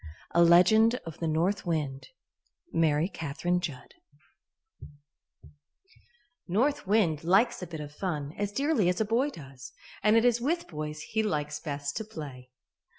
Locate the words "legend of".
0.43-1.19